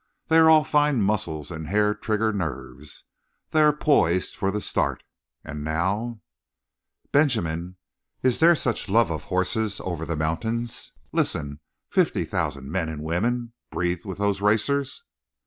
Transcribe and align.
They 0.29 0.37
are 0.39 0.49
all 0.49 0.63
fine 0.63 1.03
muscles 1.03 1.51
and 1.51 1.67
hair 1.67 1.93
trigger 1.93 2.33
nerves. 2.33 3.03
They 3.51 3.61
are 3.61 3.71
poised 3.71 4.35
for 4.35 4.49
the 4.49 4.59
start. 4.59 5.03
And 5.43 5.63
now" 5.63 6.21
"Benjamin, 7.11 7.77
is 8.23 8.39
there 8.39 8.55
such 8.55 8.89
love 8.89 9.11
of 9.11 9.25
horses 9.25 9.79
over 9.81 10.03
the 10.07 10.15
mountains? 10.15 10.91
Listen! 11.11 11.59
Fifty 11.91 12.23
thousand 12.25 12.71
men 12.71 12.89
and 12.89 13.03
women 13.03 13.53
breathe 13.69 14.03
with 14.03 14.17
those 14.17 14.41
racers." 14.41 15.03